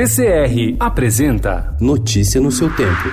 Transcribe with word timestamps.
CCR 0.00 0.76
apresenta 0.80 1.76
Notícia 1.78 2.40
no 2.40 2.50
seu 2.50 2.74
tempo. 2.74 3.12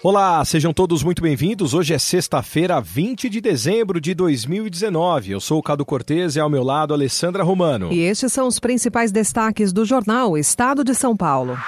Olá, 0.00 0.44
sejam 0.44 0.72
todos 0.72 1.02
muito 1.02 1.20
bem-vindos. 1.20 1.74
Hoje 1.74 1.92
é 1.92 1.98
sexta-feira, 1.98 2.80
20 2.80 3.28
de 3.28 3.40
dezembro 3.40 4.00
de 4.00 4.14
2019. 4.14 5.32
Eu 5.32 5.40
sou 5.40 5.58
o 5.58 5.62
Cado 5.64 5.84
Cortez 5.84 6.36
e 6.36 6.40
ao 6.40 6.48
meu 6.48 6.62
lado 6.62 6.94
Alessandra 6.94 7.42
Romano. 7.42 7.92
E 7.92 7.98
estes 8.02 8.32
são 8.32 8.46
os 8.46 8.60
principais 8.60 9.10
destaques 9.10 9.72
do 9.72 9.84
jornal 9.84 10.38
Estado 10.38 10.84
de 10.84 10.94
São 10.94 11.16
Paulo. 11.16 11.58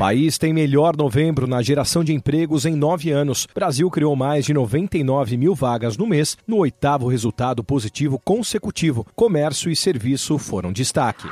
País 0.00 0.38
tem 0.38 0.54
melhor 0.54 0.96
novembro 0.96 1.46
na 1.46 1.60
geração 1.60 2.02
de 2.02 2.14
empregos 2.14 2.64
em 2.64 2.74
nove 2.74 3.10
anos. 3.10 3.46
Brasil 3.54 3.90
criou 3.90 4.16
mais 4.16 4.46
de 4.46 4.54
99 4.54 5.36
mil 5.36 5.54
vagas 5.54 5.98
no 5.98 6.06
mês, 6.06 6.38
no 6.46 6.56
oitavo 6.56 7.06
resultado 7.06 7.62
positivo 7.62 8.18
consecutivo. 8.18 9.06
Comércio 9.14 9.70
e 9.70 9.76
serviço 9.76 10.38
foram 10.38 10.72
destaque. 10.72 11.28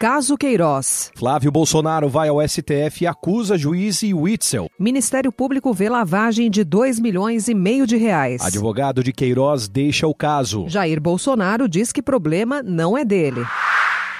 Caso 0.00 0.38
Queiroz. 0.38 1.12
Flávio 1.14 1.52
Bolsonaro 1.52 2.08
vai 2.08 2.28
ao 2.28 2.40
STF 2.40 3.04
e 3.04 3.06
acusa 3.06 3.58
juiz 3.58 4.02
e 4.02 4.14
Witzel. 4.14 4.70
Ministério 4.78 5.30
Público 5.30 5.70
vê 5.74 5.90
lavagem 5.90 6.50
de 6.50 6.64
2 6.64 6.98
milhões 6.98 7.48
e 7.48 7.54
meio 7.54 7.86
de 7.86 7.98
reais. 7.98 8.40
Advogado 8.40 9.04
de 9.04 9.12
Queiroz 9.12 9.68
deixa 9.68 10.06
o 10.06 10.14
caso. 10.14 10.66
Jair 10.70 11.02
Bolsonaro 11.02 11.68
diz 11.68 11.92
que 11.92 12.00
problema 12.00 12.62
não 12.62 12.96
é 12.96 13.04
dele. 13.04 13.44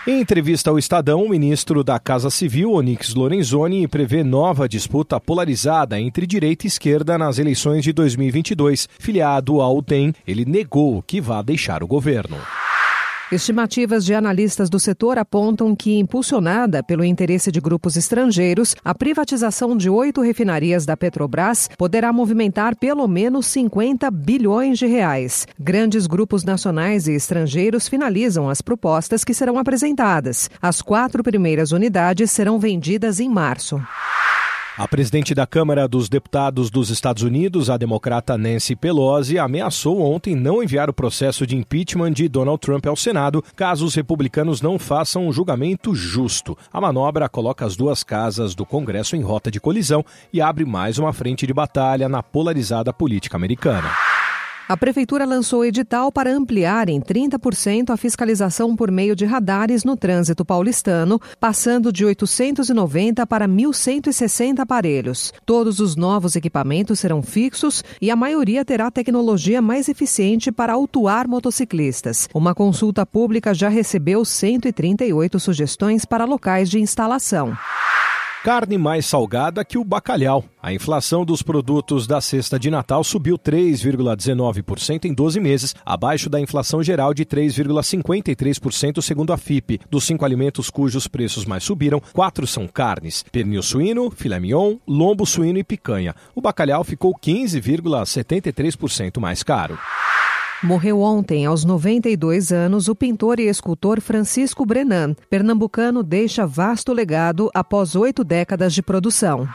Em 0.09 0.23
entrevista 0.23 0.71
ao 0.71 0.79
Estadão, 0.79 1.23
o 1.23 1.29
ministro 1.29 1.85
da 1.85 1.98
Casa 1.98 2.30
Civil, 2.30 2.73
Onyx 2.73 3.12
Lorenzoni, 3.12 3.87
prevê 3.87 4.25
nova 4.25 4.66
disputa 4.66 5.21
polarizada 5.21 6.01
entre 6.01 6.27
direita 6.27 6.65
e 6.65 6.69
esquerda 6.69 7.19
nas 7.19 7.39
eleições 7.39 7.85
de 7.85 7.93
2022. 7.93 8.89
Filiado 8.99 9.61
ao 9.61 9.83
DEM, 9.83 10.15
ele 10.27 10.47
negou 10.47 11.02
que 11.02 11.21
vá 11.21 11.43
deixar 11.43 11.83
o 11.83 11.87
governo. 11.87 12.39
Estimativas 13.30 14.06
de 14.06 14.14
analistas 14.14 14.70
do 14.70 14.80
setor 14.80 15.18
apontam 15.18 15.77
que, 15.77 15.98
impulsionada 15.98 16.82
pelo 16.82 17.04
interesse 17.04 17.52
de 17.52 17.60
grupos 17.60 17.95
estrangeiros, 17.95 18.74
a 18.82 18.95
privatização 18.95 19.76
de 19.76 19.90
oito 19.90 20.23
refinarias 20.23 20.87
da 20.87 20.96
Petrobras 20.96 21.68
poderá 21.76 22.10
movimentar 22.10 22.74
pelo 22.74 23.07
menos 23.07 23.45
50 23.48 24.10
bilhões 24.10 24.79
de 24.79 24.87
reais. 24.87 25.46
Grandes 25.60 26.07
grupos 26.07 26.43
nacionais 26.43 27.07
e 27.07 27.12
estrangeiros 27.12 27.87
finalizam 27.87 28.48
as 28.48 28.62
propostas 28.62 29.24
que 29.24 29.35
serão 29.35 29.59
apresentadas. 29.59 30.48
As 30.63 30.80
quatro 30.80 31.23
primeiras 31.23 31.70
unidades 31.70 32.30
serão 32.30 32.59
vendidas 32.59 33.20
em 33.20 33.29
março. 33.29 33.79
A 34.79 34.87
presidente 34.87 35.34
da 35.34 35.45
Câmara 35.45 35.88
dos 35.88 36.09
Deputados 36.09 36.71
dos 36.71 36.88
Estados 36.88 37.24
Unidos, 37.24 37.68
a 37.68 37.76
democrata 37.76 38.38
Nancy 38.38 38.76
Pelosi, 38.76 39.37
ameaçou 39.37 40.01
ontem 40.01 40.37
não 40.37 40.62
enviar 40.62 40.88
o 40.88 40.93
processo 40.93 41.45
de 41.45 41.57
impeachment 41.57 42.12
de 42.12 42.29
Donald 42.29 42.60
Trump 42.60 42.87
ao 42.87 42.95
Senado 42.95 43.43
caso 43.57 43.85
os 43.85 43.96
republicanos 43.96 44.62
não 44.62 44.79
façam 44.79 45.26
um 45.26 45.32
julgamento 45.32 45.96
justo. 45.96 46.57
A 46.73 46.80
manobra 46.80 47.29
coloca 47.29 47.66
as 47.66 47.74
duas 47.74 48.04
casas 48.04 48.54
do 48.54 48.65
Congresso 48.65 49.16
em 49.16 49.20
rota 49.20 49.51
de 49.51 49.59
colisão 49.59 50.04
e 50.32 50.40
abre 50.40 50.65
mais 50.65 50.96
uma 50.96 51.13
frente 51.13 51.45
de 51.45 51.52
batalha 51.52 52.09
na 52.09 52.23
polarizada 52.23 52.92
política 52.92 53.37
americana. 53.37 53.90
A 54.69 54.77
Prefeitura 54.77 55.24
lançou 55.24 55.65
edital 55.65 56.13
para 56.13 56.30
ampliar 56.30 56.91
em 56.91 57.01
30% 57.01 57.88
a 57.88 57.97
fiscalização 57.97 58.77
por 58.77 58.91
meio 58.91 59.16
de 59.16 59.25
radares 59.25 59.83
no 59.83 59.97
trânsito 59.97 60.45
paulistano, 60.45 61.19
passando 61.41 61.91
de 61.91 62.05
890 62.05 63.27
para 63.27 63.49
1.160 63.49 64.59
aparelhos. 64.59 65.33
Todos 65.47 65.81
os 65.81 65.97
novos 65.97 66.37
equipamentos 66.37 67.00
serão 67.00 67.22
fixos 67.22 67.83
e 67.99 68.10
a 68.10 68.16
maioria 68.16 68.62
terá 68.62 68.91
tecnologia 68.91 69.62
mais 69.62 69.88
eficiente 69.88 70.53
para 70.53 70.75
autuar 70.75 71.27
motociclistas. 71.27 72.28
Uma 72.34 72.55
consulta 72.55 73.06
pública 73.06 73.55
já 73.55 73.71
recebeu 73.71 74.22
138 74.22 75.41
sugestões 75.41 76.05
para 76.05 76.27
locais 76.27 76.69
de 76.69 76.78
instalação 76.78 77.56
carne 78.49 78.78
mais 78.78 79.04
salgada 79.04 79.62
que 79.62 79.77
o 79.77 79.84
bacalhau. 79.84 80.43
A 80.62 80.72
inflação 80.72 81.22
dos 81.22 81.42
produtos 81.42 82.06
da 82.06 82.19
cesta 82.19 82.59
de 82.59 82.70
Natal 82.70 83.04
subiu 83.04 83.38
3,19% 83.38 85.04
em 85.04 85.12
12 85.12 85.38
meses, 85.38 85.75
abaixo 85.84 86.31
da 86.31 86.41
inflação 86.41 86.82
geral 86.82 87.12
de 87.12 87.26
3,53% 87.26 89.03
segundo 89.03 89.34
a 89.34 89.36
FIP. 89.36 89.78
Dos 89.91 90.04
cinco 90.04 90.25
alimentos 90.25 90.70
cujos 90.70 91.06
preços 91.06 91.44
mais 91.44 91.62
subiram, 91.62 92.00
quatro 92.14 92.47
são 92.47 92.66
carnes: 92.66 93.22
pernil 93.31 93.62
suíno, 93.62 94.10
filé 94.10 94.41
mignon, 94.41 94.78
lombo 94.88 95.26
suíno 95.26 95.59
e 95.59 95.62
picanha. 95.62 96.15
O 96.34 96.41
bacalhau 96.41 96.82
ficou 96.82 97.15
15,73% 97.15 99.20
mais 99.20 99.42
caro. 99.42 99.78
Morreu 100.62 101.00
ontem, 101.00 101.46
aos 101.46 101.64
92 101.64 102.50
anos, 102.50 102.88
o 102.88 102.94
pintor 102.94 103.38
e 103.38 103.48
escultor 103.48 104.00
Francisco 104.00 104.66
Brenan. 104.66 105.14
Pernambucano 105.30 106.02
deixa 106.02 106.46
vasto 106.46 106.92
legado 106.92 107.48
após 107.54 107.94
oito 107.94 108.24
décadas 108.24 108.74
de 108.74 108.82
produção. 108.82 109.48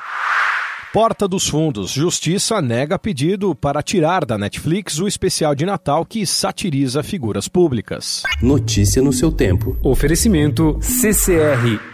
Porta 0.93 1.27
dos 1.27 1.49
Fundos. 1.49 1.91
Justiça 1.91 2.61
nega 2.61 2.97
pedido 2.97 3.53
para 3.53 3.81
tirar 3.81 4.23
da 4.25 4.37
Netflix 4.37 4.99
o 4.99 5.07
especial 5.07 5.53
de 5.53 5.65
Natal 5.65 6.05
que 6.05 6.25
satiriza 6.25 7.03
figuras 7.03 7.49
públicas. 7.49 8.23
Notícia 8.41 9.01
no 9.01 9.11
seu 9.11 9.31
tempo. 9.31 9.75
Oferecimento 9.83 10.77
CCR 10.81 11.92